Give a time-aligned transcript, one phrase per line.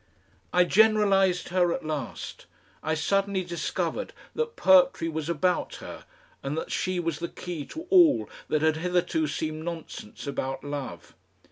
[0.51, 2.47] I generalised her at last.
[2.81, 6.05] I suddenly discovered that poetry was about her
[6.41, 11.13] and that she was the key to all that had hitherto seemed nonsense about love.